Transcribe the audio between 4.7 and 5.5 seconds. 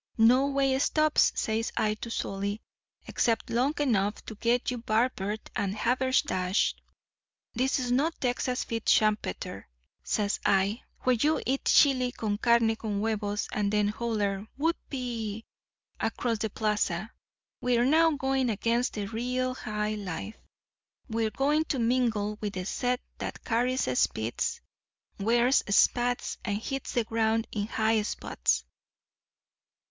you barbered